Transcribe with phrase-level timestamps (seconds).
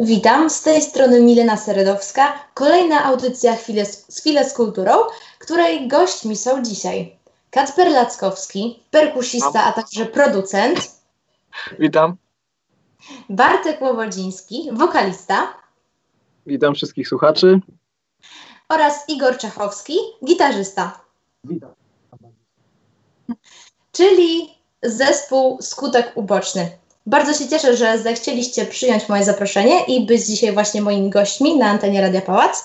[0.00, 2.32] Witam, z tej strony Milena Seredowska.
[2.54, 4.92] Kolejna audycja Chwile z, Chwile z Kulturą,
[5.38, 7.16] której gośćmi są dzisiaj
[7.50, 11.00] Kacper Lackowski, perkusista, a także producent.
[11.78, 12.16] Witam.
[13.30, 15.54] Bartek Łowodziński, wokalista.
[16.46, 17.60] Witam wszystkich słuchaczy.
[18.68, 21.00] Oraz Igor Czechowski, gitarzysta.
[21.44, 21.70] Witam.
[23.92, 26.70] Czyli zespół Skutek Uboczny.
[27.06, 31.66] Bardzo się cieszę, że zechcieliście przyjąć moje zaproszenie i być dzisiaj właśnie moimi gośćmi na
[31.66, 32.64] antenie Radia Pałac.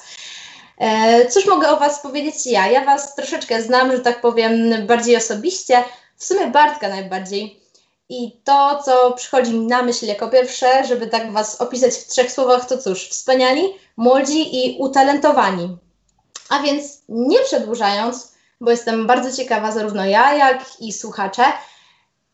[0.77, 2.67] E, cóż mogę o Was powiedzieć ja?
[2.67, 4.51] Ja Was troszeczkę znam, że tak powiem,
[4.87, 5.83] bardziej osobiście,
[6.17, 7.61] w sumie Bartka najbardziej.
[8.09, 12.31] I to, co przychodzi mi na myśl jako pierwsze, żeby tak Was opisać w trzech
[12.31, 13.63] słowach, to cóż, wspaniali,
[13.97, 15.77] młodzi i utalentowani.
[16.49, 18.31] A więc nie przedłużając,
[18.61, 21.43] bo jestem bardzo ciekawa, zarówno ja, jak i słuchacze,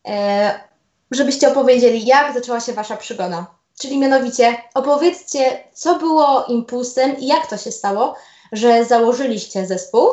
[0.08, 0.66] e,
[1.11, 3.57] żebyście opowiedzieli, jak zaczęła się Wasza przygoda.
[3.79, 8.16] Czyli mianowicie opowiedzcie, co było impulsem i jak to się stało,
[8.52, 10.09] że założyliście zespół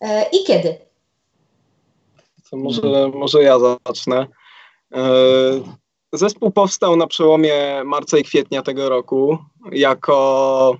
[0.00, 0.76] e, i kiedy.
[2.50, 4.26] To może, może ja zacznę.
[4.94, 5.02] E,
[6.12, 9.38] zespół powstał na przełomie marca i kwietnia tego roku
[9.72, 10.76] jako,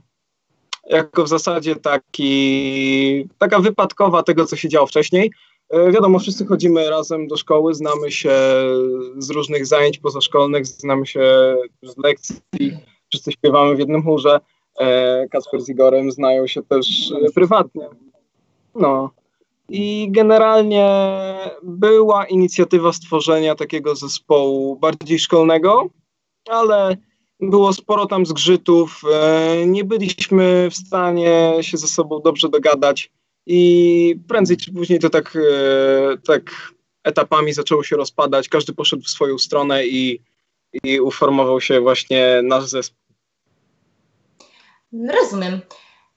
[0.91, 5.31] jako w zasadzie taki, taka wypadkowa tego, co się działo wcześniej.
[5.75, 8.33] E, wiadomo, wszyscy chodzimy razem do szkoły, znamy się
[9.19, 12.37] z różnych zajęć pozaszkolnych, znamy się z lekcji,
[13.09, 14.41] wszyscy śpiewamy w jednym chórze.
[14.81, 17.89] E, Kasper z Igorem znają się też e, prywatnie.
[18.75, 19.11] No.
[19.69, 20.89] I generalnie
[21.63, 25.87] była inicjatywa stworzenia takiego zespołu bardziej szkolnego,
[26.49, 26.97] ale
[27.41, 29.03] było sporo tam zgrzytów.
[29.67, 33.11] Nie byliśmy w stanie się ze sobą dobrze dogadać
[33.47, 36.43] i prędzej czy później to tak, e, tak
[37.05, 40.21] etapami zaczęło się rozpadać, każdy poszedł w swoją stronę i,
[40.85, 42.99] i uformował się właśnie nasz zespół.
[44.93, 45.61] Rozumiem.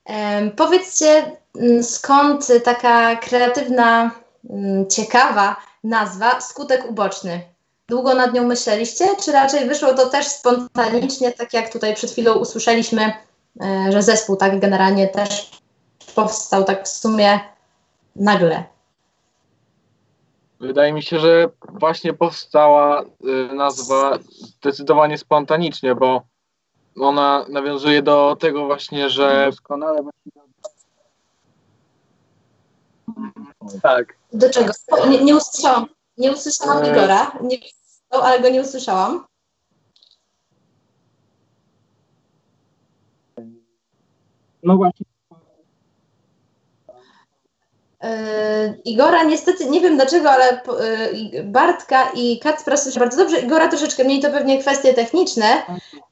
[0.04, 1.36] E, powiedzcie,
[1.82, 4.10] skąd taka kreatywna,
[4.90, 7.40] ciekawa nazwa skutek uboczny?
[7.88, 12.34] Długo nad nią myśleliście, czy raczej wyszło to też spontanicznie, tak jak tutaj przed chwilą
[12.34, 13.12] usłyszeliśmy,
[13.62, 15.50] e, że zespół tak generalnie też
[16.18, 17.40] powstał tak w sumie
[18.16, 18.64] nagle?
[20.60, 24.18] Wydaje mi się, że właśnie powstała y, nazwa
[24.58, 26.22] zdecydowanie spontanicznie, bo
[27.00, 30.02] ona nawiązuje do tego właśnie, że doskonale
[33.82, 34.16] Tak.
[34.32, 34.72] Do czego?
[35.08, 35.86] Nie, nie usłyszałam.
[36.16, 36.90] Nie usłyszałam e...
[36.90, 37.58] Igora, nie,
[38.10, 39.26] ale go nie usłyszałam.
[44.62, 45.06] No właśnie,
[48.84, 50.60] Igora niestety, nie wiem dlaczego, ale
[51.32, 53.40] yy, Bartka i Kacpra słyszę bardzo dobrze.
[53.40, 55.62] Igora troszeczkę mniej, to pewnie kwestie techniczne,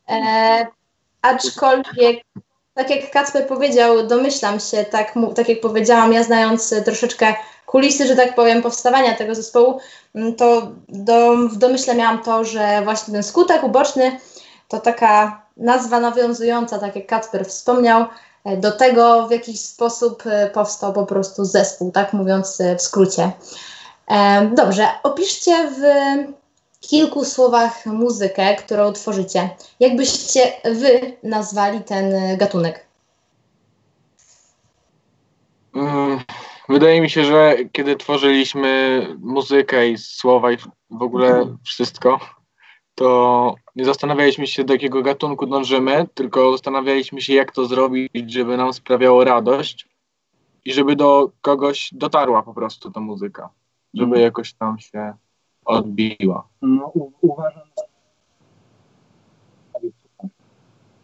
[0.08, 0.66] e,
[1.22, 2.22] aczkolwiek
[2.76, 7.34] tak jak Kacper powiedział, domyślam się, tak, tak jak powiedziałam, ja znając troszeczkę
[7.66, 9.80] kulisy, że tak powiem, powstawania tego zespołu,
[10.14, 14.18] mm, to do, w domyśle miałam to, że właśnie ten skutek uboczny
[14.68, 18.06] to taka nazwa nawiązująca, tak jak Kacper wspomniał,
[18.56, 23.32] do tego w jakiś sposób e, powstał po prostu zespół, tak mówiąc e, w skrócie.
[24.54, 25.82] Dobrze, opiszcie w
[26.80, 29.50] kilku słowach muzykę, którą tworzycie.
[29.80, 32.86] Jak byście wy nazwali ten gatunek?
[35.74, 36.20] Mm,
[36.68, 40.56] wydaje mi się, że kiedy tworzyliśmy muzykę i słowa i
[40.90, 42.20] w ogóle wszystko,
[42.96, 48.56] to nie zastanawialiśmy się, do jakiego gatunku dążymy, tylko zastanawialiśmy się, jak to zrobić, żeby
[48.56, 49.88] nam sprawiało radość
[50.64, 53.50] i żeby do kogoś dotarła po prostu ta muzyka,
[53.94, 54.20] żeby mm.
[54.20, 55.14] jakoś tam się
[55.64, 56.48] odbiła.
[56.62, 57.62] No, uważam.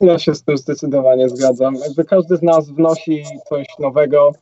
[0.01, 1.75] Ja się z tym zdecydowanie zgadzam.
[1.75, 4.33] Jakby każdy z nas wnosi coś nowego,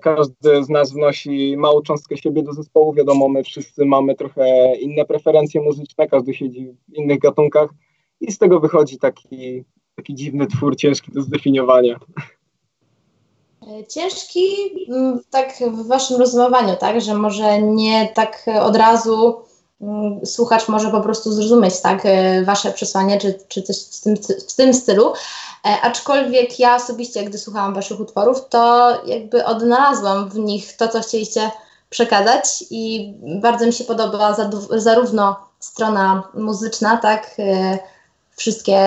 [0.00, 2.92] każdy z nas wnosi małą cząstkę siebie do zespołu.
[2.92, 7.70] Wiadomo, my wszyscy mamy trochę inne preferencje muzyczne, każdy siedzi w innych gatunkach
[8.20, 9.64] i z tego wychodzi taki,
[9.96, 12.00] taki dziwny twór, ciężki do zdefiniowania.
[13.62, 14.40] E, ciężki
[14.88, 19.43] mm, tak w waszym rozumowaniu, tak, że może nie tak od razu
[20.24, 24.16] słuchacz może po prostu zrozumieć tak, e, wasze przesłanie, czy, czy coś w tym,
[24.48, 25.12] w tym stylu,
[25.66, 31.00] E, aczkolwiek ja osobiście, gdy słuchałam Waszych utworów, to jakby odnalazłam w nich to, co
[31.00, 31.50] chcieliście
[31.90, 34.36] przekazać i bardzo mi się podoba
[34.70, 37.78] zarówno strona muzyczna, tak, e,
[38.36, 38.80] wszystkie,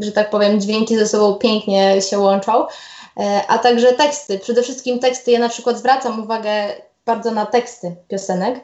[0.00, 2.66] że tak powiem, dźwięki ze sobą pięknie się łączą,
[3.16, 4.38] e, a także teksty.
[4.38, 6.52] Przede wszystkim teksty, ja na przykład zwracam uwagę
[7.06, 8.60] bardzo na teksty piosenek,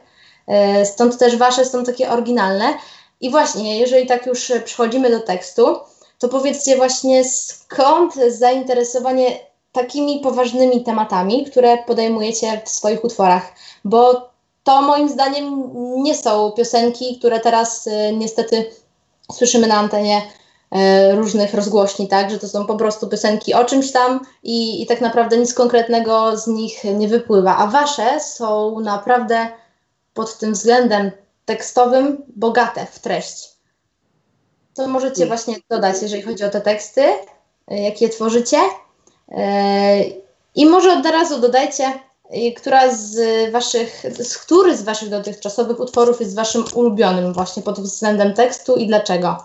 [0.85, 2.73] stąd też Wasze są takie oryginalne.
[3.21, 5.77] I właśnie, jeżeli tak już przechodzimy do tekstu,
[6.19, 9.39] to powiedzcie właśnie skąd zainteresowanie
[9.71, 13.53] takimi poważnymi tematami, które podejmujecie w swoich utworach,
[13.85, 14.29] bo
[14.63, 15.71] to moim zdaniem
[16.03, 18.71] nie są piosenki, które teraz y, niestety
[19.31, 23.91] słyszymy na antenie y, różnych rozgłośni, tak, że to są po prostu piosenki o czymś
[23.91, 29.47] tam i, i tak naprawdę nic konkretnego z nich nie wypływa, a wasze są naprawdę
[30.15, 31.11] pod tym względem
[31.45, 33.55] tekstowym bogate w treść.
[34.73, 35.27] Co możecie mm.
[35.27, 38.57] właśnie dodać, jeżeli chodzi o te teksty, y, jakie tworzycie?
[40.55, 41.83] I może od razu dodajcie,
[42.57, 43.17] która z
[43.51, 48.87] waszych, z który z waszych dotychczasowych utworów jest waszym ulubionym właśnie pod względem tekstu i
[48.87, 49.37] dlaczego?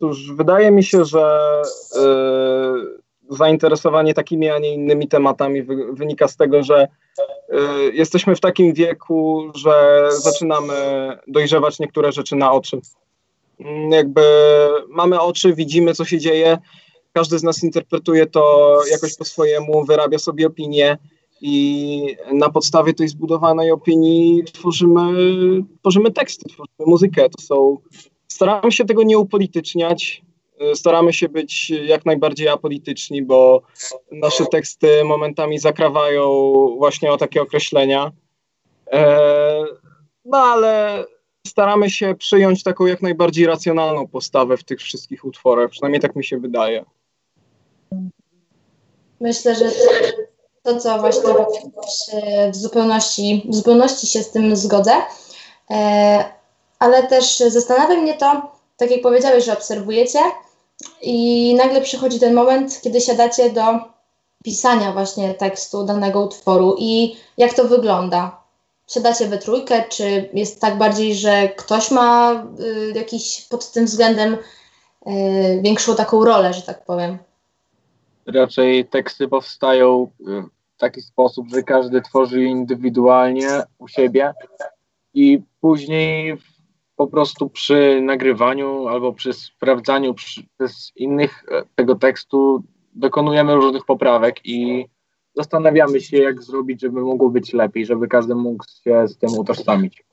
[0.00, 1.62] Cóż, wydaje mi się, że
[3.30, 7.22] y, zainteresowanie takimi, a nie innymi tematami wy, wynika z tego, że y,
[7.92, 10.74] jesteśmy w takim wieku, że zaczynamy
[11.28, 12.80] dojrzewać niektóre rzeczy na oczy.
[13.90, 14.22] Jakby
[14.88, 16.58] mamy oczy, widzimy, co się dzieje,
[17.12, 20.98] każdy z nas interpretuje to jakoś po swojemu, wyrabia sobie opinię
[21.40, 25.02] i na podstawie tej zbudowanej opinii tworzymy,
[25.80, 27.28] tworzymy teksty, tworzymy muzykę.
[27.28, 27.78] To są,
[28.28, 30.22] staramy się tego nie upolityczniać,
[30.74, 33.62] staramy się być jak najbardziej apolityczni, bo
[34.12, 36.42] nasze teksty momentami zakrawają
[36.78, 38.12] właśnie o takie określenia.
[38.92, 39.64] E,
[40.24, 41.04] no ale
[41.46, 46.24] staramy się przyjąć taką jak najbardziej racjonalną postawę w tych wszystkich utworach, przynajmniej tak mi
[46.24, 46.84] się wydaje.
[49.20, 49.70] Myślę, że
[50.62, 51.22] to, co właśnie
[52.52, 54.92] w zupełności, w zupełności się z tym zgodzę.
[55.70, 56.24] E,
[56.78, 60.18] ale też zastanawia mnie to, tak jak powiedziałeś, że obserwujecie
[61.02, 63.62] i nagle przychodzi ten moment, kiedy siadacie do
[64.44, 68.40] pisania właśnie tekstu danego utworu i jak to wygląda?
[68.86, 74.34] Siadacie we trójkę, czy jest tak bardziej, że ktoś ma y, jakiś pod tym względem
[74.34, 77.18] y, większą taką rolę, że tak powiem?
[78.26, 80.24] Raczej teksty powstają y,
[80.76, 84.32] w taki sposób, że każdy tworzy indywidualnie u siebie
[85.14, 86.36] i później
[86.96, 92.62] po prostu przy nagrywaniu albo przy sprawdzaniu przez innych e, tego tekstu
[92.94, 94.86] dokonujemy różnych poprawek i
[95.34, 100.04] zastanawiamy się, jak zrobić, żeby mogło być lepiej, żeby każdy mógł się z tym utożsamić.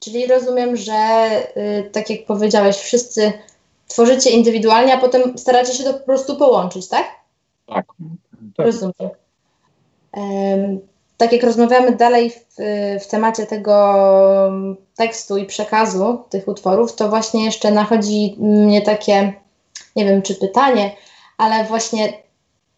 [0.00, 3.32] Czyli rozumiem, że y, tak jak powiedziałeś, wszyscy
[3.88, 7.06] tworzycie indywidualnie, a potem staracie się to po prostu połączyć, tak?
[7.66, 7.86] Tak.
[8.56, 8.66] tak.
[8.66, 9.10] Rozumiem
[11.22, 12.56] tak jak rozmawiamy dalej w,
[13.00, 13.94] w temacie tego
[14.96, 19.32] tekstu i przekazu tych utworów, to właśnie jeszcze nachodzi mnie takie,
[19.96, 20.96] nie wiem czy pytanie,
[21.38, 22.12] ale właśnie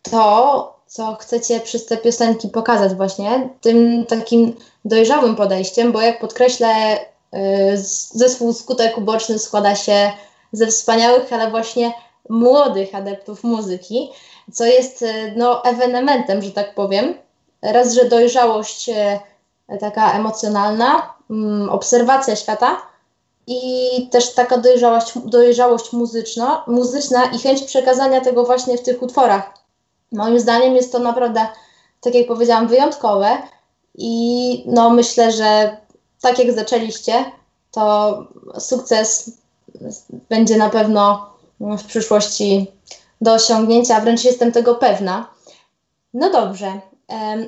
[0.03, 6.99] to, co chcecie przez te piosenki pokazać właśnie, tym takim dojrzałym podejściem, bo jak podkreślę,
[7.01, 7.07] y,
[8.13, 10.13] zespół Skutek Uboczny składa się
[10.53, 11.93] ze wspaniałych, ale właśnie
[12.29, 14.11] młodych adeptów muzyki,
[14.53, 17.24] co jest y, no, ewenementem, że tak powiem,
[17.73, 19.21] raz, że dojrzałość e,
[19.81, 22.77] taka emocjonalna, mm, obserwacja świata
[23.47, 23.69] i
[24.11, 29.55] też taka dojrzałość, dojrzałość muzyczna, muzyczna i chęć przekazania tego właśnie w tych utworach.
[30.13, 31.47] Moim zdaniem jest to naprawdę,
[32.01, 33.39] tak jak powiedziałam, wyjątkowe
[33.95, 35.77] i no myślę, że
[36.21, 37.25] tak jak zaczęliście,
[37.71, 38.19] to
[38.59, 39.31] sukces
[40.29, 42.73] będzie na pewno w przyszłości
[43.21, 45.27] do osiągnięcia, wręcz jestem tego pewna.
[46.15, 46.81] No dobrze,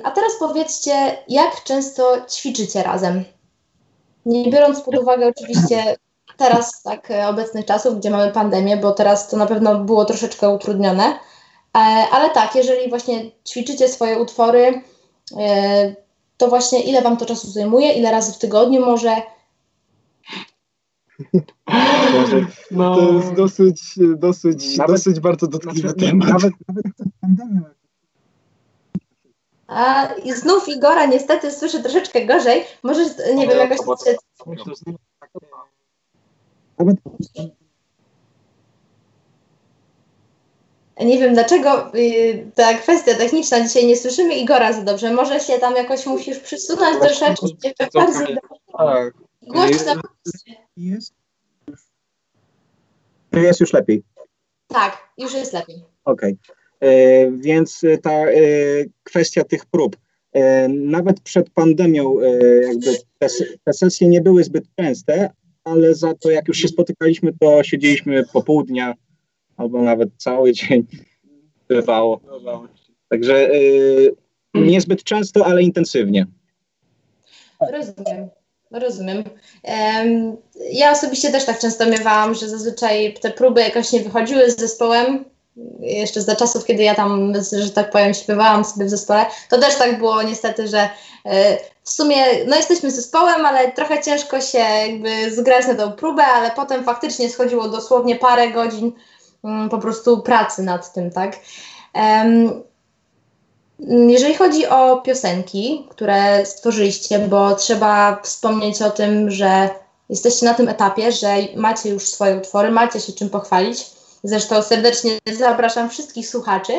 [0.03, 3.23] a teraz powiedzcie, jak często ćwiczycie razem?
[4.25, 5.97] Nie biorąc pod uwagę oczywiście
[6.37, 10.49] teraz tak e, obecnych czasów, gdzie mamy pandemię, bo teraz to na pewno było troszeczkę
[10.49, 11.79] utrudnione, e,
[12.11, 14.81] ale tak, jeżeli właśnie ćwiczycie swoje utwory,
[15.37, 15.95] e,
[16.37, 19.15] to właśnie ile Wam to czasu zajmuje, ile razy w tygodniu może?
[22.71, 23.81] No, to jest dosyć,
[24.17, 26.29] dosyć, nawet, dosyć bardzo dotkliwy znaczy, temat.
[26.29, 27.61] Nawet, nawet przed pandemią
[29.67, 32.65] a i znów Igora niestety słyszę troszeczkę gorzej.
[32.83, 33.05] Może,
[33.35, 33.77] nie wiem, jakoś...
[40.99, 45.13] Nie wiem dlaczego y, ta kwestia techniczna dzisiaj nie słyszymy Igora za dobrze.
[45.13, 47.47] Może się tam jakoś musisz przysunąć troszeczkę.
[47.93, 48.25] Bardzo
[48.77, 49.13] tak.
[49.41, 49.93] Głośno.
[50.77, 51.13] Jest?
[53.31, 54.03] Jest już lepiej.
[54.67, 55.83] Tak, już jest lepiej.
[56.05, 56.37] Okej.
[56.43, 56.56] Okay.
[56.79, 58.41] E, więc ta e,
[59.03, 59.97] kwestia tych prób,
[60.33, 62.19] e, nawet przed pandemią
[62.67, 63.27] jakby te,
[63.63, 65.29] te sesje nie były zbyt częste,
[65.63, 68.93] ale za to jak już się spotykaliśmy, to siedzieliśmy po pół dnia
[69.57, 70.85] albo nawet cały dzień
[71.67, 72.19] bywało.
[73.09, 73.49] Także
[74.53, 76.25] niezbyt często, ale intensywnie.
[77.71, 78.29] Rozumiem.
[78.71, 79.23] Rozumiem.
[80.71, 85.25] Ja osobiście też tak często miewałam, że zazwyczaj te próby jakoś nie wychodziły z zespołem.
[85.79, 89.75] Jeszcze za czasów, kiedy ja tam, że tak powiem, śpiewałam sobie w zespole, to też
[89.75, 90.89] tak było niestety, że
[91.25, 96.23] e, w sumie, no jesteśmy zespołem, ale trochę ciężko się jakby zgrać na tą próbę,
[96.23, 98.91] ale potem faktycznie schodziło dosłownie parę godzin
[99.43, 101.39] mm, po prostu pracy nad tym, tak.
[104.07, 109.69] Jeżeli chodzi o piosenki, które stworzyliście, bo trzeba wspomnieć o tym, że
[110.09, 113.96] jesteście na tym etapie, że macie już swoje utwory, macie się czym pochwalić.
[114.27, 116.73] Zresztą serdecznie zapraszam wszystkich słuchaczy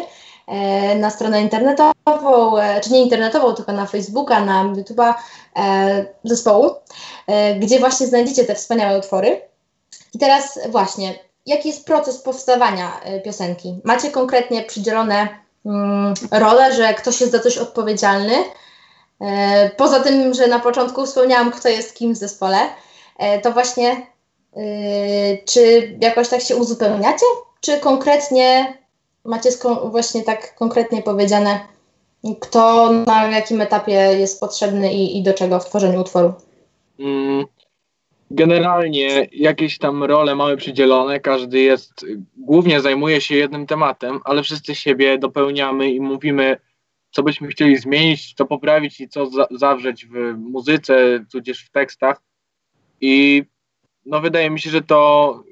[0.46, 5.14] e, na stronę internetową, e, czy nie internetową, tylko na Facebooka, na YouTube'a
[5.56, 6.70] e, zespołu,
[7.60, 9.40] gdzie właśnie znajdziecie te wspaniałe utwory.
[10.14, 13.80] I teraz właśnie, jaki jest proces powstawania piosenki?
[13.84, 15.28] Macie konkretnie przydzielone
[15.66, 18.34] Mm, rolę, że ktoś jest za coś odpowiedzialny.
[19.76, 22.58] Poza tym, że na początku wspomniałam, kto jest kim w zespole,
[23.42, 24.06] to właśnie
[25.44, 27.26] czy jakoś tak się uzupełniacie,
[27.60, 28.78] czy konkretnie
[29.24, 29.50] macie
[29.84, 31.60] właśnie tak konkretnie powiedziane,
[32.40, 36.32] kto na jakim etapie jest potrzebny i, i do czego w tworzeniu utworu?
[36.98, 37.44] Mm,
[38.30, 44.74] generalnie jakieś tam role mamy przydzielone, każdy jest, głównie zajmuje się jednym tematem, ale wszyscy
[44.74, 46.56] siebie dopełniamy i mówimy,
[47.10, 52.20] co byśmy chcieli zmienić, co poprawić i co za zawrzeć w muzyce, tudzież w tekstach.
[53.00, 53.44] I
[54.08, 55.42] no wydaje mi się, że to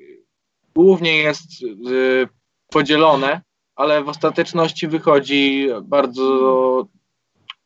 [0.75, 2.28] głównie jest y,
[2.70, 3.40] podzielone,
[3.76, 6.86] ale w ostateczności wychodzi bardzo,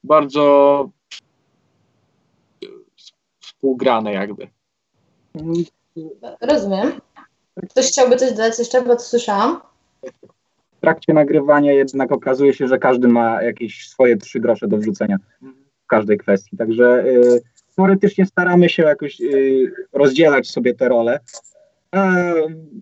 [0.05, 0.91] bardzo
[3.41, 4.49] współgrane jakby.
[6.41, 6.93] Rozumiem.
[7.71, 9.61] Ktoś chciałby coś dodać jeszcze, bo to słyszałam.
[10.77, 15.17] W trakcie nagrywania jednak okazuje się, że każdy ma jakieś swoje trzy grosze do wrzucenia
[15.85, 16.57] w każdej kwestii.
[16.57, 17.43] Także y,
[17.77, 21.21] teoretycznie staramy się jakoś y, rozdzielać sobie te role,
[21.91, 22.15] a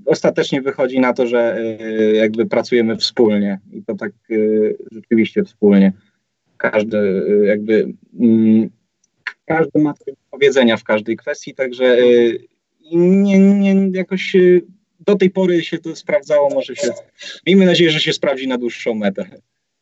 [0.06, 5.92] ostatecznie wychodzi na to, że y, jakby pracujemy wspólnie i to tak y, rzeczywiście wspólnie.
[6.56, 8.70] Każdy jakby mm,
[9.44, 11.96] każdy ma coś do powiedzenia w każdej kwestii, także
[12.92, 14.36] nie, nie, jakoś
[15.00, 16.90] do tej pory się to sprawdzało, może się,
[17.46, 19.26] miejmy nadzieję, że się sprawdzi na dłuższą metę.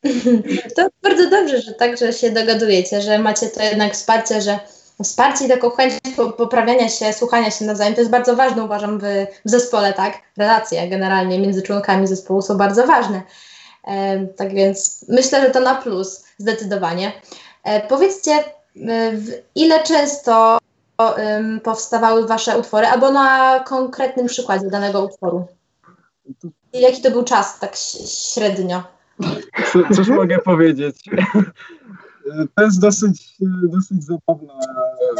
[0.77, 4.59] To bardzo dobrze, że tak, że się dogadujecie, że macie to jednak wsparcie, że
[5.03, 5.95] wsparcie i taką chęć
[6.37, 9.03] poprawiania się, słuchania się nawzajem, to jest bardzo ważne, uważam, w,
[9.45, 10.19] w zespole, tak?
[10.37, 13.23] Relacje generalnie między członkami zespołu są bardzo ważne.
[13.85, 17.13] E, tak więc myślę, że to na plus, zdecydowanie.
[17.65, 18.33] E, powiedzcie,
[19.55, 20.59] ile często
[21.63, 25.47] powstawały Wasze utwory, albo na konkretnym przykładzie danego utworu?
[26.73, 27.77] Jaki to był czas, tak
[28.35, 28.83] średnio?
[29.73, 30.97] Co, cóż mogę powiedzieć?
[32.55, 34.55] To jest dosyć, dosyć zabawna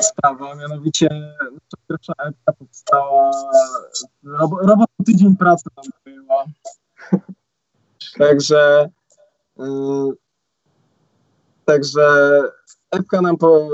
[0.03, 1.09] sprawa, mianowicie
[1.89, 3.31] pierwsza epka powstała,
[4.63, 6.45] robot tydzień pracy tam była.
[8.19, 8.89] Także,
[9.61, 9.63] y,
[11.65, 12.41] także
[12.91, 13.69] epka nam po,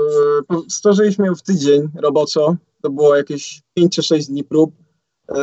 [0.47, 2.55] po, stworzyliśmy ją w tydzień roboczo.
[2.81, 4.71] To było jakieś 5 czy 6 dni prób,
[5.29, 5.33] e,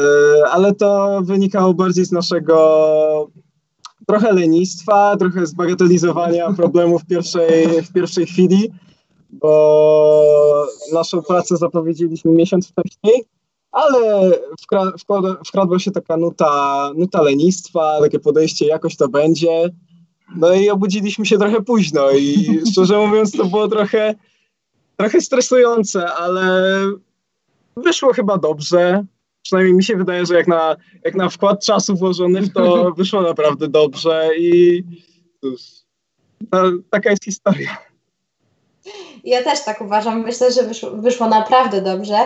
[0.50, 3.30] ale to wynikało bardziej z naszego
[4.06, 8.72] trochę lenistwa, trochę zbagatelizowania problemów w pierwszej, w pierwszej chwili,
[9.32, 13.24] bo naszą pracę zapowiedzieliśmy miesiąc wcześniej,
[13.72, 14.30] ale
[14.62, 14.92] wkra
[15.46, 19.70] wkradła się taka nuta, nuta lenistwa, takie podejście, jakoś to będzie.
[20.36, 24.14] No i obudziliśmy się trochę późno i szczerze mówiąc to było trochę,
[24.96, 26.74] trochę stresujące, ale
[27.76, 29.04] wyszło chyba dobrze.
[29.42, 33.22] Przynajmniej mi się wydaje, że jak na, jak na wkład czasu włożony w to wyszło
[33.22, 34.82] naprawdę dobrze i
[35.40, 35.60] cóż,
[36.90, 37.89] taka jest historia.
[39.24, 40.20] Ja też tak uważam.
[40.20, 42.18] Myślę, że wyszło, wyszło naprawdę dobrze.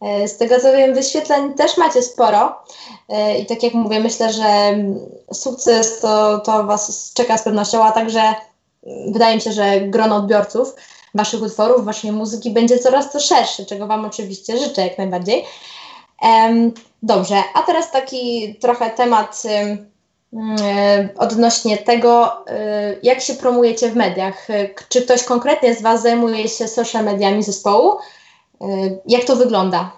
[0.00, 2.62] E, z tego co wiem, wyświetleń też macie sporo
[3.08, 4.76] e, i tak jak mówię, myślę, że
[5.32, 8.34] sukces to, to Was czeka z pewnością, a także
[9.06, 10.74] wydaje mi się, że grono odbiorców
[11.14, 15.44] Waszych utworów, Waszej muzyki będzie coraz to szersze, czego Wam oczywiście życzę jak najbardziej.
[17.02, 19.42] Dobrze, a teraz taki trochę temat
[21.16, 24.48] odnośnie tego, e, jak się promujecie w mediach.
[24.88, 27.98] Czy ktoś konkretnie z Was zajmuje się social mediami zespołu?
[29.06, 29.96] Jak to wygląda?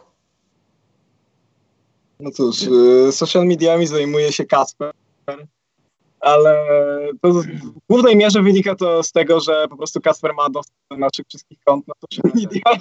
[2.20, 2.56] No cóż,
[3.10, 4.92] social mediami zajmuje się Kasper,
[6.22, 6.66] ale
[7.22, 7.44] to w
[7.90, 11.58] głównej mierze wynika to z tego, że po prostu Kasper ma dostęp do naszych wszystkich
[11.64, 12.78] kont na social mediach.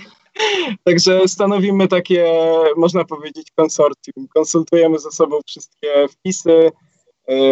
[0.83, 2.41] Także stanowimy takie,
[2.77, 4.27] można powiedzieć, konsorcjum.
[4.33, 6.71] Konsultujemy ze sobą wszystkie wpisy,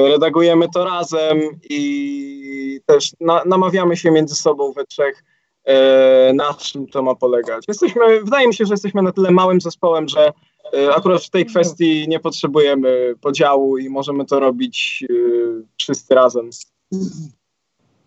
[0.09, 5.23] redagujemy to razem i też na, namawiamy się między sobą we trzech
[5.65, 7.65] e, na czym to ma polegać.
[7.67, 10.31] Jesteśmy, wydaje mi się, że jesteśmy na tyle małym zespołem, że
[10.73, 15.13] e, akurat w tej kwestii nie potrzebujemy podziału i możemy to robić e,
[15.77, 16.49] wszyscy razem.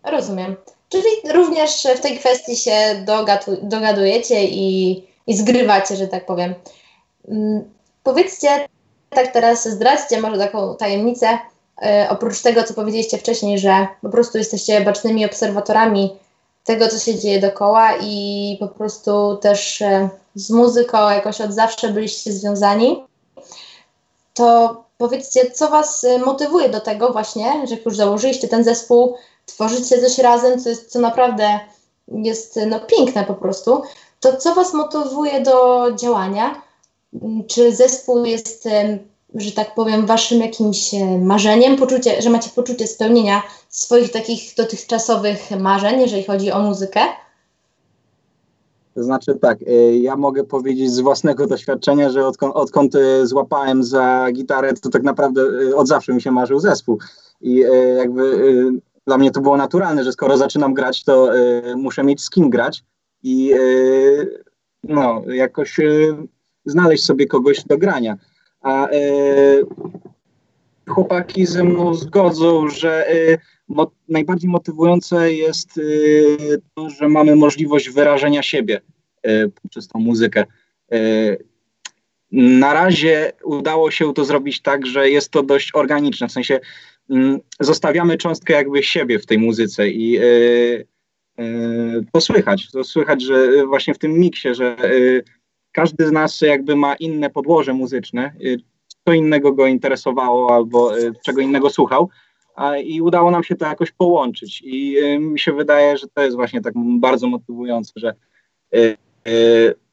[0.03, 0.55] Rozumiem.
[0.89, 6.53] Czyli również w tej kwestii się dogadu, dogadujecie i, i zgrywacie, że tak powiem.
[7.27, 7.63] Mm,
[8.03, 8.67] powiedzcie,
[9.09, 11.39] tak teraz zdradźcie może taką tajemnicę, e,
[12.09, 16.19] oprócz tego, co powiedzieliście wcześniej, że po prostu jesteście bacznymi obserwatorami
[16.63, 21.89] tego, co się dzieje dookoła i po prostu też e, z muzyką jakoś od zawsze
[21.89, 23.03] byliście związani,
[24.33, 30.01] to powiedzcie, co Was e, motywuje do tego właśnie, że już założyliście ten zespół, tworzycie
[30.01, 31.59] coś razem, co, jest, co naprawdę
[32.07, 33.81] jest no, piękne po prostu,
[34.19, 36.61] to co Was motywuje do działania?
[37.47, 38.69] Czy zespół jest,
[39.35, 45.51] że tak powiem, Waszym jakimś e, marzeniem, poczucie, że macie poczucie spełnienia swoich takich dotychczasowych
[45.59, 46.99] marzeń, jeżeli chodzi o muzykę?
[48.95, 53.83] To znaczy tak, e, ja mogę powiedzieć z własnego doświadczenia, że odkąd, odkąd e, złapałem
[53.83, 55.41] za gitarę, to tak naprawdę
[55.75, 56.99] od zawsze mi się marzył zespół.
[57.41, 57.63] I
[57.97, 58.53] jakby
[59.07, 61.29] dla mnie to było naturalne, że skoro zaczynam grać, to
[61.75, 62.83] muszę mieć z kim grać
[63.23, 63.53] i
[64.83, 65.77] no, jakoś
[66.65, 68.17] znaleźć sobie kogoś do grania.
[68.63, 68.87] A
[70.89, 73.07] chłopaki ze mną zgodzą, że
[73.67, 75.79] mo najbardziej motywujące jest
[76.75, 78.81] to, że mamy możliwość wyrażenia siebie
[79.61, 80.45] poprzez tą muzykę.
[82.31, 86.59] Na razie udało się to zrobić tak, że jest to dość organiczne, w sensie
[87.09, 90.23] Mm, zostawiamy cząstkę jakby siebie w tej muzyce i e,
[91.37, 91.45] e,
[92.13, 94.89] to słychać, to słychać, że właśnie w tym miksie, że e,
[95.73, 98.33] każdy z nas jakby ma inne podłoże muzyczne,
[99.05, 100.91] co innego go interesowało albo
[101.25, 102.09] czego innego słuchał,
[102.83, 106.61] i udało nam się to jakoś połączyć i mi się wydaje, że to jest właśnie
[106.61, 108.13] tak bardzo motywujące, że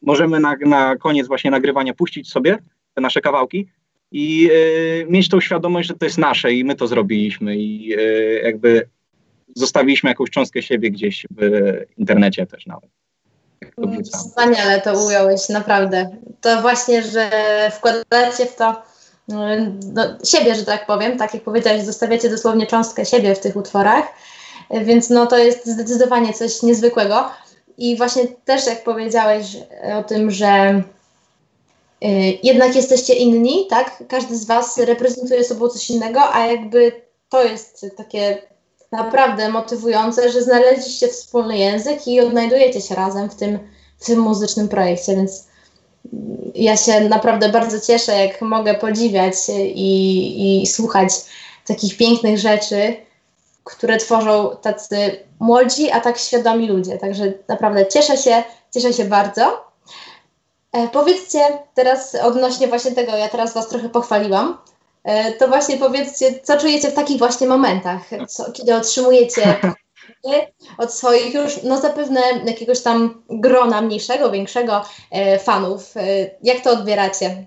[0.03, 2.59] możemy na, na koniec właśnie nagrywania puścić sobie
[2.95, 3.67] te nasze kawałki,
[4.13, 8.41] i y, mieć tą świadomość, że to jest nasze i my to zrobiliśmy i y,
[8.45, 8.89] jakby
[9.57, 11.51] zostawiliśmy jakąś cząstkę siebie gdzieś w
[11.97, 12.91] internecie też nawet.
[14.13, 16.17] Wspaniale to ująłeś, naprawdę.
[16.41, 17.31] To właśnie, że
[17.73, 18.83] wkładacie w to
[19.29, 19.47] no,
[20.25, 24.05] siebie, że tak powiem, tak jak powiedziałeś, zostawiacie dosłownie cząstkę siebie w tych utworach,
[24.71, 27.31] więc no to jest zdecydowanie coś niezwykłego.
[27.79, 29.57] I właśnie też jak powiedziałeś
[29.99, 30.83] o tym, że
[32.05, 34.05] Y, jednak jesteście inni, tak?
[34.09, 36.93] Każdy z Was reprezentuje sobą coś innego, a jakby
[37.29, 38.43] to jest takie
[38.93, 43.59] naprawdę motywujące, że znaleźliście wspólny język i odnajdujecie się razem w tym,
[43.99, 45.51] w tym muzycznym projekcie, więc
[46.55, 49.35] ja się naprawdę bardzo cieszę, jak mogę podziwiać
[49.75, 51.13] i, i słuchać
[51.67, 52.97] takich pięknych rzeczy,
[53.65, 54.97] które tworzą tacy
[55.41, 56.99] młodzi, a tak świadomi ludzie.
[56.99, 58.43] Także naprawdę cieszę się,
[58.75, 59.65] cieszę się bardzo.
[60.73, 61.41] E, powiedzcie
[61.75, 64.59] teraz odnośnie właśnie tego, ja teraz Was trochę pochwaliłam,
[65.39, 69.57] to właśnie powiedzcie, co czujecie w takich właśnie momentach, co, kiedy otrzymujecie
[70.79, 75.97] od swoich już, no zapewne jakiegoś tam grona mniejszego, większego e, fanów.
[75.97, 77.47] E, jak to odbieracie?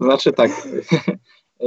[0.00, 0.50] Znaczy tak.
[1.60, 1.66] E,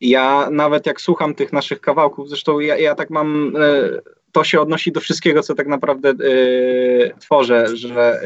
[0.00, 3.60] ja nawet jak słucham tych naszych kawałków, zresztą ja, ja tak mam e,
[4.32, 8.20] to się odnosi do wszystkiego, co tak naprawdę y, tworzę, że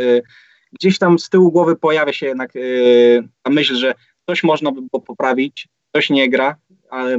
[0.72, 3.94] gdzieś tam z tyłu głowy pojawia się jednak y, ta myśl, że
[4.26, 6.56] coś można by było poprawić, coś nie gra,
[6.90, 7.18] ale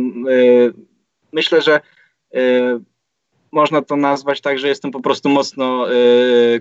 [1.32, 1.82] myślę, że
[3.52, 5.86] można to nazwać tak, że jestem po prostu mocno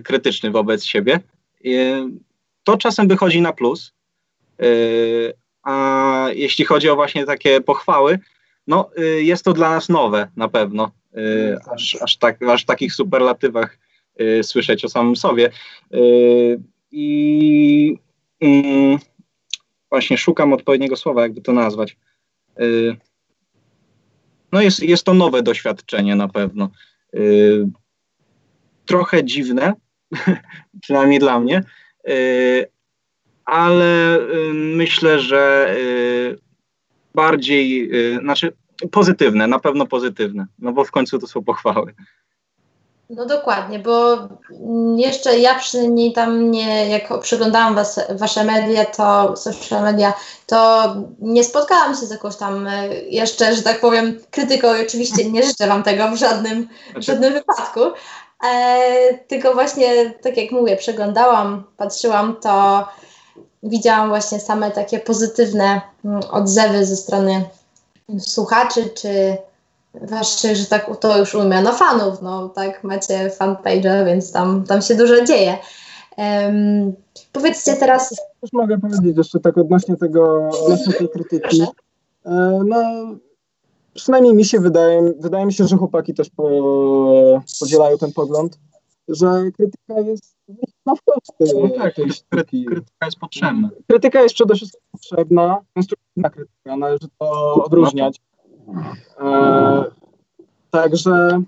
[0.03, 1.19] krytyczny wobec siebie.
[2.63, 3.93] to czasem wychodzi na plus,
[5.63, 8.19] a jeśli chodzi o właśnie takie pochwały,
[8.67, 10.91] no jest to dla nas nowe na pewno.
[11.17, 13.77] Y, aż, aż, tak, aż w takich superlatywach
[14.21, 15.49] y, słyszeć o samym sobie.
[16.93, 17.97] Y, I
[18.41, 18.99] mm,
[19.89, 21.97] właśnie szukam odpowiedniego słowa, jakby to nazwać.
[24.51, 26.69] No jest, jest to nowe doświadczenie na pewno.
[28.85, 29.73] Trochę dziwne,
[30.81, 31.63] przynajmniej dla mnie,
[33.45, 34.19] ale
[34.53, 35.75] myślę, że
[37.13, 38.53] bardziej, znaczy
[38.91, 41.93] Pozytywne, na pewno pozytywne, no bo w końcu to są pochwały.
[43.09, 44.17] No dokładnie, bo
[44.95, 50.13] jeszcze ja przynajmniej tam nie, jak przeglądałam was, wasze media, to social media,
[50.45, 50.85] to
[51.19, 55.43] nie spotkałam się z jakąś tam e, jeszcze, że tak powiem, krytyką i oczywiście nie
[55.43, 57.79] życzę wam tego w żadnym, w znaczy- żadnym wypadku.
[58.45, 62.87] E, tylko właśnie, tak jak mówię, przeglądałam, patrzyłam, to
[63.63, 67.45] widziałam właśnie same takie pozytywne mm, odzewy ze strony
[68.19, 69.37] słuchaczy, czy
[69.93, 74.81] waszych, że tak to już umiem, no fanów, no tak, macie fanpage, więc tam, tam
[74.81, 75.57] się dużo dzieje.
[76.17, 76.93] Um,
[77.31, 78.15] powiedzcie teraz...
[78.41, 81.61] Już mogę powiedzieć jeszcze tak odnośnie tego, odnośnie tej krytyki.
[82.25, 82.81] E, no,
[83.93, 86.49] przynajmniej mi się wydaje, wydaje mi się, że chłopaki też po,
[87.59, 88.59] podzielają ten pogląd,
[89.07, 90.35] że krytyka jest
[90.85, 92.65] na wprost no tak, sztuki.
[92.65, 93.69] Krytyka jest potrzebna.
[93.87, 98.21] Krytyka jest przede wszystkim potrzebna, konstruktywna krytyka, należy to odróżniać.
[99.21, 99.83] E,
[100.71, 101.41] także,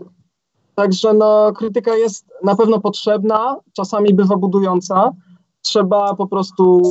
[0.76, 5.12] także no, krytyka jest na pewno potrzebna, czasami bywa budująca.
[5.62, 6.82] Trzeba po prostu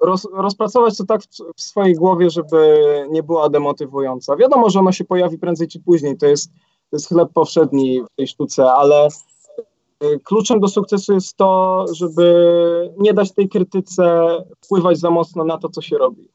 [0.00, 4.36] roz, rozpracować to tak w, w, swojej głowie, żeby nie była demotywująca.
[4.36, 6.50] Wiadomo, że ona się pojawi prędzej czy później, to jest,
[6.90, 9.08] to jest chleb powszedni w tej sztuce, ale
[10.04, 15.58] y, kluczem do sukcesu jest to, żeby nie dać tej krytyce wpływać za mocno na
[15.58, 16.28] to, co się robi.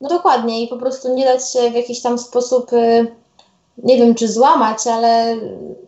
[0.00, 3.06] No dokładnie i po prostu nie dać się w jakiś tam sposób, y,
[3.78, 5.36] nie wiem czy złamać, ale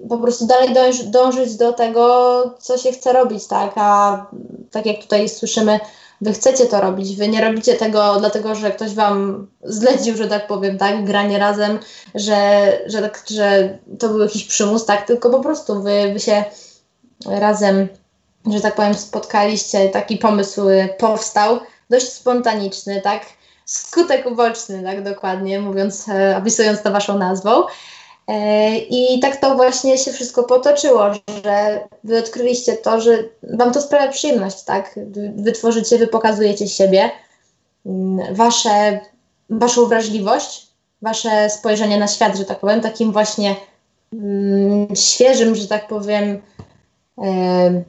[0.09, 3.73] po prostu dalej dąż, dążyć do tego, co się chce robić, tak?
[3.77, 4.27] A
[4.71, 5.81] tak jak tutaj słyszymy,
[6.21, 10.47] wy chcecie to robić, wy nie robicie tego dlatego, że ktoś wam zlecił, że tak
[10.47, 11.79] powiem, tak, granie razem,
[12.15, 16.45] że, że, tak, że to był jakiś przymus, tak, tylko po prostu wy, wy się
[17.27, 17.89] razem,
[18.53, 20.63] że tak powiem, spotkaliście, taki pomysł
[20.99, 21.59] powstał,
[21.91, 23.27] dość spontaniczny, tak,
[23.65, 27.63] skutek uboczny, tak dokładnie mówiąc, e, opisując to waszą nazwą.
[28.29, 31.13] E, I tak to właśnie się wszystko potoczyło,
[31.45, 34.99] że wy odkryliście to, że wam to sprawia przyjemność, tak?
[35.37, 37.11] Wy tworzycie, wy pokazujecie siebie,
[37.87, 39.01] mm, wasze,
[39.51, 40.67] waszą wrażliwość,
[41.03, 43.57] wasze spojrzenie na świat, że tak powiem, takim właśnie
[44.13, 46.43] mm, świeżym, że tak powiem,
[47.19, 47.83] e,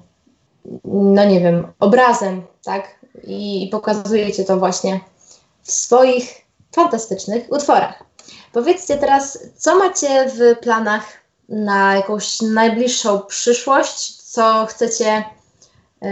[0.86, 3.00] no nie wiem, obrazem, tak?
[3.24, 5.00] I, i pokazujecie to właśnie
[5.63, 6.45] w swoich
[6.76, 8.04] fantastycznych utworach.
[8.52, 11.04] Powiedzcie teraz, co macie w planach
[11.49, 15.23] na jakąś najbliższą przyszłość, co chcecie
[16.04, 16.08] y,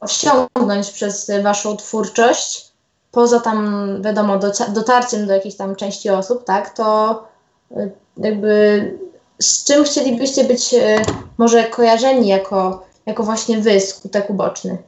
[0.00, 2.70] osiągnąć przez Waszą twórczość,
[3.10, 4.38] poza tam, wiadomo,
[4.68, 7.22] dotarciem do jakiejś tam części osób, tak, to
[7.70, 8.98] y, jakby
[9.38, 10.96] z czym chcielibyście być y,
[11.38, 14.78] może kojarzeni jako, jako właśnie Wy, skutek uboczny?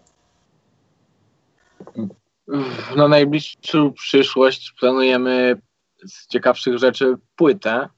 [2.97, 5.61] Na najbliższą przyszłość planujemy
[6.07, 7.88] z ciekawszych rzeczy płytę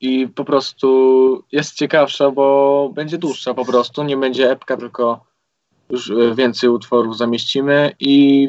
[0.00, 5.24] i po prostu jest ciekawsza, bo będzie dłuższa po prostu, nie będzie epka, tylko
[5.90, 8.48] już e, więcej utworów zamieścimy i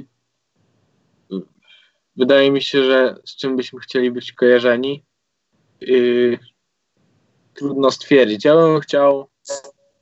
[2.16, 5.04] wydaje mi się, że z czym byśmy chcieli być kojarzeni,
[5.82, 6.40] yy,
[7.54, 8.46] trudno stwierdzić.
[8.46, 9.30] Ja bym chciał,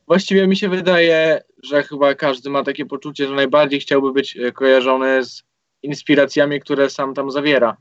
[0.07, 4.51] właściwie mi się wydaje, że chyba każdy ma takie poczucie, że najbardziej chciałby być e,
[4.51, 5.43] kojarzony z
[5.83, 7.77] inspiracjami, które sam tam zawiera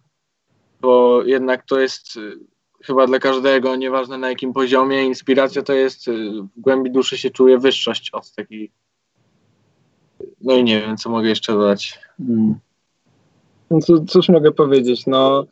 [0.80, 2.38] bo jednak to jest y,
[2.84, 6.12] chyba dla każdego, nieważne na jakim poziomie, inspiracja to jest, y,
[6.56, 8.70] w głębi duszy się czuje wyższość od takiej.
[10.40, 11.98] No i nie wiem, co mogę jeszcze dodać.
[12.18, 12.54] Hmm.
[13.70, 15.46] No cóż mogę powiedzieć, no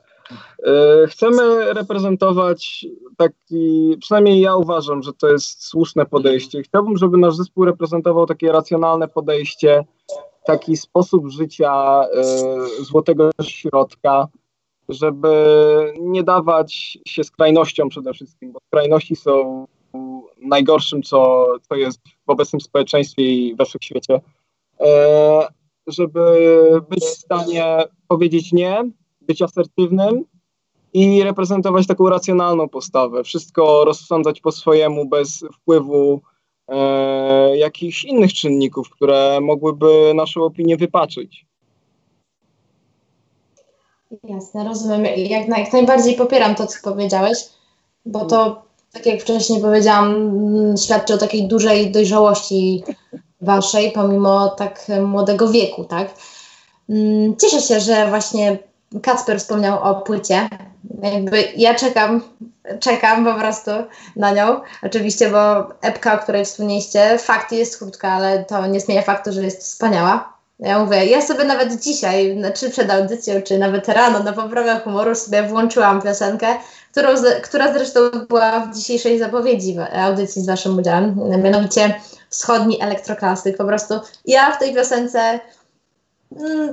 [0.67, 6.63] yy, chcemy reprezentować taki, przynajmniej ja uważam, że to jest słuszne podejście.
[6.63, 9.85] Chciałbym, żeby nasz zespół reprezentował takie racjonalne podejście,
[10.49, 12.05] taki sposób życia
[12.79, 14.29] yy, złotego środka,
[14.89, 15.35] żeby
[16.01, 19.67] nie dawać się skrajnościom przede wszystkim, bo skrajności są
[20.41, 24.21] najgorszym, co, co jest w obecnym społeczeństwie i we wszechświecie.
[24.81, 25.49] E,
[25.87, 26.21] żeby
[26.89, 30.25] być w stanie powiedzieć nie, być asertywnym
[30.93, 33.25] i reprezentować taką racjonalną postawę.
[33.25, 36.23] Wszystko rozsądzać po swojemu, bez wpływu
[36.69, 41.47] e, jakichś innych czynników, które mogłyby naszą opinię wypaczyć.
[44.25, 45.05] Jasne, rozumiem.
[45.05, 47.39] Jak, jak najbardziej popieram to, co powiedziałeś,
[48.07, 52.85] bo to, tak jak wcześniej powiedziałam, mm, świadczy o takiej dużej dojrzałości
[53.41, 56.15] waszej, pomimo tak młodego wieku, tak?
[56.89, 58.59] Mm, cieszę się, że właśnie
[59.03, 60.49] Kacper wspomniał o płycie.
[61.03, 62.23] Jakby ja czekam,
[62.81, 63.71] czekam po prostu
[64.17, 64.61] na nią.
[64.83, 69.43] Oczywiście, bo epka, o której wspomnieliście, fakt jest krótka, ale to nie zmienia faktu, że
[69.43, 70.39] jest wspaniała.
[70.59, 75.15] Ja mówię, ja sobie nawet dzisiaj, czy przed audycją, czy nawet rano na poprawę humoru
[75.15, 76.47] sobie włączyłam piosenkę,
[76.91, 77.09] którą,
[77.43, 83.57] która zresztą była w dzisiejszej zapowiedzi audycji z waszym udziałem, mianowicie wschodni elektroklasyk.
[83.57, 85.41] Po prostu ja w tej piosence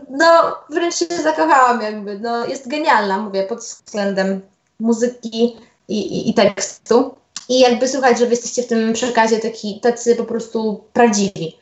[0.10, 4.42] no wręcz się zakochałam jakby, no jest genialna, mówię, pod względem
[4.80, 5.56] muzyki
[5.88, 7.16] i, i, i tekstu.
[7.50, 11.58] I jakby słuchać, że wy jesteście w tym przekazie taki, tacy po prostu prawdziwi.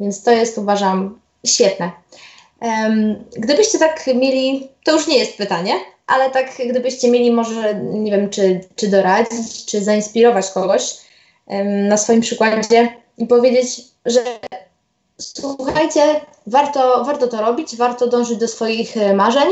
[0.00, 1.90] Więc to jest uważam Świetne.
[2.60, 5.74] Um, gdybyście tak mieli, to już nie jest pytanie,
[6.06, 10.96] ale tak gdybyście mieli może, nie wiem, czy, czy doradzić, czy zainspirować kogoś
[11.88, 14.20] na swoim przykładzie i powiedzieć, że
[15.18, 19.48] słuchajcie, warto, warto to robić, warto dążyć do swoich e, marzeń,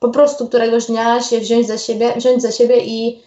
[0.00, 3.22] po prostu któregoś dnia się wziąć za siebie, wziąć za siebie i,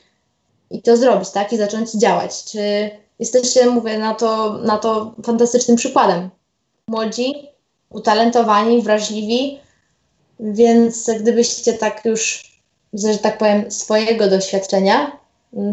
[0.71, 1.53] i to zrobić, tak?
[1.53, 2.43] I zacząć działać.
[2.43, 6.29] Czy jesteście, mówię, na to, na to fantastycznym przykładem.
[6.87, 7.49] Młodzi,
[7.89, 9.59] utalentowani, wrażliwi,
[10.39, 12.51] więc gdybyście tak już,
[12.93, 15.19] że tak powiem, swojego doświadczenia,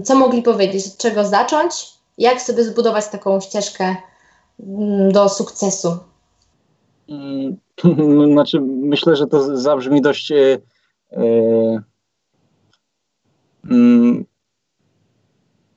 [0.04, 1.88] co mogli powiedzieć, od czego zacząć,
[2.18, 3.96] jak sobie zbudować taką ścieżkę
[5.12, 5.98] do sukcesu?
[7.08, 7.56] Mm,
[8.32, 10.30] znaczy, myślę, że to zabrzmi dość.
[10.30, 11.82] Yy,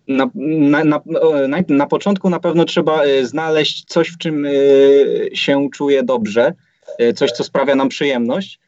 [0.08, 1.02] na, na,
[1.48, 4.48] na, na, początku na pewno trzeba znaleźć coś, w czym
[5.34, 6.54] się czuje dobrze,
[7.16, 8.60] coś, co sprawia nam przyjemność.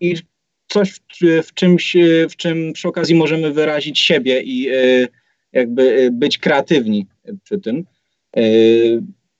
[0.00, 0.16] I
[0.68, 1.00] coś, w,
[1.46, 1.96] w, czymś,
[2.30, 4.68] w czym przy okazji możemy wyrazić siebie i
[5.52, 7.06] jakby być kreatywni
[7.44, 7.84] przy tym.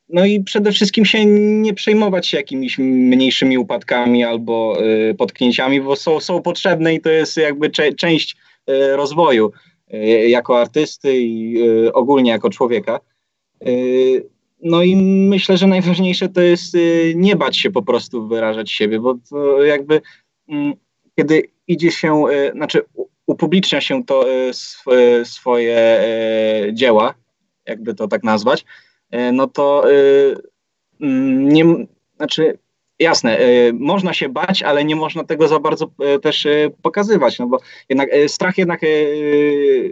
[0.08, 1.26] No i przede wszystkim się
[1.60, 4.78] nie przejmować się jakimiś mniejszymi upadkami albo
[5.18, 8.36] potknięciami, bo są, są potrzebne i to jest jakby cze, część
[8.92, 9.52] rozwoju
[10.26, 13.00] jako artysty i ogólnie jako człowieka.
[14.62, 16.76] No i myślę, że najważniejsze to jest
[17.14, 20.00] nie bać się po prostu wyrażać siebie, bo to jakby
[20.48, 20.72] mm,
[21.18, 22.82] kiedy idzie się, znaczy
[23.26, 24.26] upublicznia się to
[25.24, 26.02] swoje
[26.72, 27.14] dzieła,
[27.66, 28.64] jakby to tak nazwać,
[29.32, 29.84] no to
[31.00, 31.64] mm, nie,
[32.16, 32.58] znaczy
[32.98, 33.38] jasne,
[33.72, 35.90] można się bać, ale nie można tego za bardzo
[36.22, 36.46] też
[36.82, 38.80] pokazywać, no bo jednak strach jednak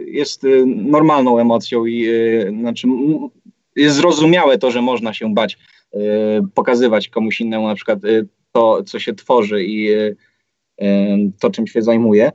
[0.05, 2.07] jest normalną emocją i
[2.59, 2.87] znaczy
[3.75, 5.57] jest zrozumiałe to, że można się bać
[6.53, 7.99] pokazywać komuś innemu na przykład
[8.51, 9.89] to, co się tworzy i
[11.39, 12.31] to, czym się zajmuje.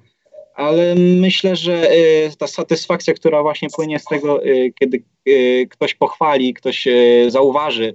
[0.59, 1.91] Ale myślę, że
[2.39, 4.41] ta satysfakcja, która właśnie płynie z tego,
[4.81, 5.05] kiedy
[5.71, 6.89] ktoś pochwali, ktoś
[7.29, 7.95] zauważy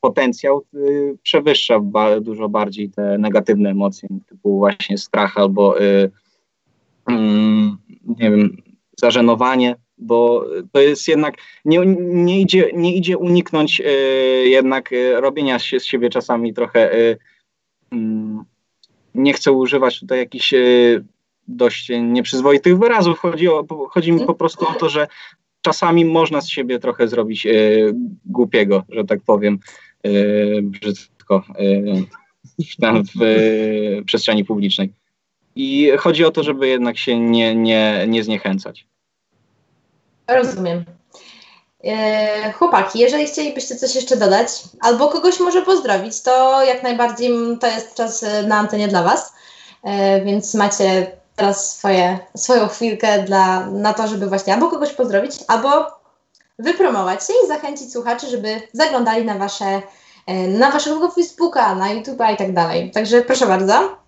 [0.00, 0.62] potencjał,
[1.22, 1.80] przewyższa
[2.20, 5.74] dużo bardziej te negatywne emocje, typu właśnie strach albo
[7.06, 8.56] mm, nie wiem,
[8.96, 13.82] zażenowanie bo to jest jednak, nie, nie, idzie, nie idzie uniknąć
[14.44, 16.90] jednak robienia się z siebie czasami trochę,
[17.92, 18.44] mm,
[19.14, 20.54] nie chcę używać tutaj jakichś
[21.48, 25.06] dość nieprzyzwoitych wyrazów, chodzi, o, chodzi mi po prostu o to, że
[25.60, 27.46] czasami można z siebie trochę zrobić
[28.24, 29.58] głupiego, że tak powiem,
[30.62, 31.44] brzydko
[32.80, 34.92] tam w przestrzeni publicznej.
[35.56, 38.86] I chodzi o to, żeby jednak się nie, nie, nie zniechęcać.
[40.28, 40.84] Rozumiem.
[41.84, 44.48] E, chłopaki, jeżeli chcielibyście coś jeszcze dodać,
[44.80, 47.30] albo kogoś może pozdrowić, to jak najbardziej
[47.60, 49.32] to jest czas na antenie dla Was,
[49.84, 51.06] e, więc macie
[51.38, 55.68] teraz swoje, swoją chwilkę dla, na to, żeby właśnie albo kogoś pozdrowić, albo
[56.58, 59.82] wypromować się i zachęcić słuchaczy, żeby zaglądali na Wasze,
[60.26, 62.90] e, na Waszego Facebooka, na YouTube'a i tak dalej.
[62.90, 63.98] Także proszę bardzo.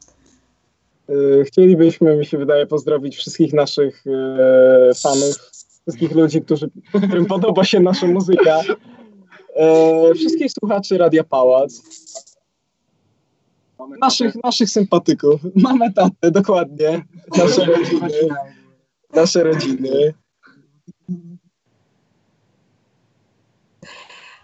[1.47, 4.05] Chcielibyśmy, mi się wydaje, pozdrowić wszystkich naszych
[5.03, 5.51] fanów
[5.91, 6.71] wszystkich ludzi, którzy,
[7.07, 8.61] którym podoba się nasza muzyka,
[9.55, 11.83] e, wszystkich słuchaczy Radia Pałac,
[14.01, 17.05] naszych, naszych sympatyków, mamy tatę, dokładnie,
[17.39, 18.11] nasze rodziny,
[19.15, 20.15] nasze rodziny.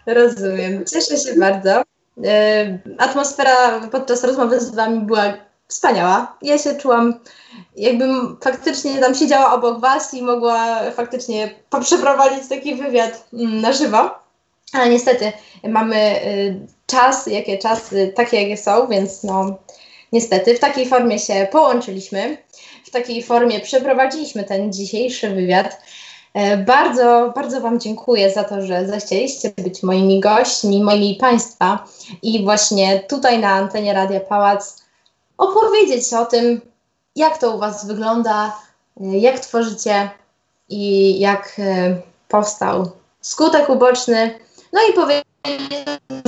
[0.05, 0.85] Rozumiem.
[0.85, 1.83] Cieszę się bardzo.
[2.25, 5.33] E, atmosfera podczas rozmowy z Wami była
[5.67, 6.37] wspaniała.
[6.41, 7.19] Ja się czułam,
[7.75, 14.09] jakbym faktycznie tam siedziała obok Was i mogła faktycznie przeprowadzić taki wywiad mm, na żywo.
[14.73, 15.31] Ale niestety
[15.63, 19.57] mamy y, czas, jakie czasy, takie jakie są, więc no
[20.11, 22.37] niestety w takiej formie się połączyliśmy,
[22.85, 25.81] w takiej formie przeprowadziliśmy ten dzisiejszy wywiad.
[26.33, 31.85] E, bardzo, bardzo Wam dziękuję za to, że zechcieliście być moimi gośćmi, moimi Państwa
[32.21, 34.83] i właśnie tutaj na antenie Radia Pałac
[35.37, 36.61] opowiedzieć o tym,
[37.15, 38.55] jak to u Was wygląda,
[38.99, 40.09] jak tworzycie
[40.69, 41.97] i jak e,
[42.27, 44.39] powstał skutek uboczny.
[44.73, 45.27] No i powiedzieć,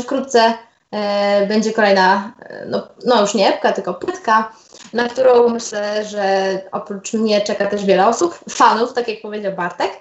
[0.10, 0.54] wkrótce
[0.91, 4.54] e, będzie kolejna, e, no, no już nie epka, tylko płytka,
[4.93, 9.91] na którą myślę, że oprócz mnie czeka też wiele osób, fanów, tak jak powiedział Bartek.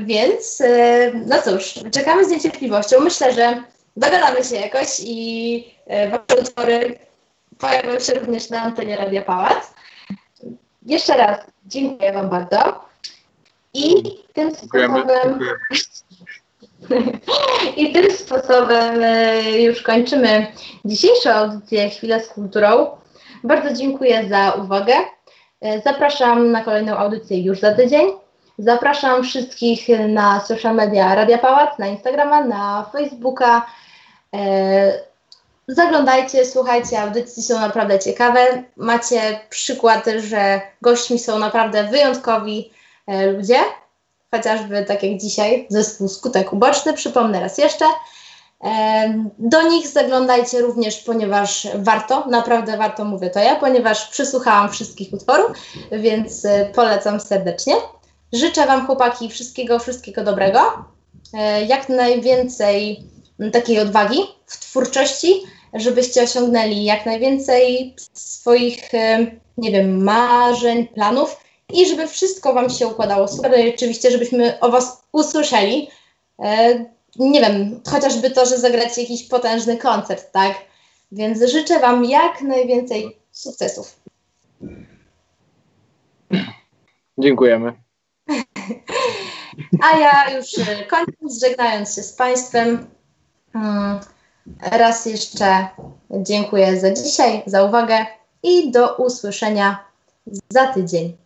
[0.00, 0.62] Więc
[1.26, 3.00] no cóż, czekamy z niecierpliwością.
[3.00, 3.62] Myślę, że
[3.96, 6.98] dogadamy się jakoś i wasze utwory
[7.58, 9.74] pojawił się również na antenie Radia Pałac.
[10.86, 12.84] Jeszcze raz dziękuję Wam bardzo.
[13.74, 14.02] I
[14.32, 15.40] tym sposobem.
[17.76, 20.46] I tym sposobem e, już kończymy
[20.84, 22.86] dzisiejszą audycję Chwilę z kulturą.
[23.44, 24.94] Bardzo dziękuję za uwagę.
[25.60, 28.06] E, zapraszam na kolejną audycję już za tydzień.
[28.58, 33.66] Zapraszam wszystkich na social media Radia Pałac, na Instagrama, na Facebooka.
[34.34, 34.92] E,
[35.68, 38.62] zaglądajcie, słuchajcie, audycji są naprawdę ciekawe.
[38.76, 42.70] Macie przykład, że gośćmi są naprawdę wyjątkowi
[43.36, 43.56] ludzie,
[44.36, 47.84] chociażby tak jak dzisiaj zespół Skutek Uboczny, przypomnę raz jeszcze.
[49.38, 55.50] Do nich zaglądajcie również, ponieważ warto, naprawdę warto mówię to ja, ponieważ przysłuchałam wszystkich utworów,
[55.92, 57.74] więc e, polecam serdecznie.
[58.32, 60.60] Życzę Wam, chłopaki, wszystkiego, wszystkiego dobrego.
[61.34, 63.04] E, jak najwięcej
[63.52, 65.42] takiej odwagi w twórczości,
[65.74, 69.26] żebyście osiągnęli jak najwięcej swoich, e,
[69.58, 73.52] nie wiem, marzeń, planów i żeby wszystko Wam się układało super.
[73.74, 75.88] Oczywiście, żebyśmy o Was usłyszeli
[77.18, 80.54] nie wiem, chociażby to, że zagracie jakiś potężny koncert, tak?
[81.12, 84.00] Więc życzę Wam jak najwięcej sukcesów.
[87.18, 87.72] Dziękujemy.
[89.82, 92.86] A ja już e, kończąc, żegnając się z Państwem,
[93.54, 94.00] mm,
[94.60, 95.68] raz jeszcze
[96.10, 98.06] dziękuję za dzisiaj, za uwagę
[98.42, 99.84] i do usłyszenia
[100.50, 101.16] za tydzień.